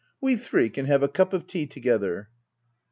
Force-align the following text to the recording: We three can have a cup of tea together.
We 0.19 0.35
three 0.35 0.71
can 0.71 0.87
have 0.87 1.03
a 1.03 1.07
cup 1.07 1.31
of 1.31 1.45
tea 1.45 1.67
together. 1.67 2.29